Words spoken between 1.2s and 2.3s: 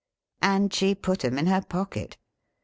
'em in her pocket.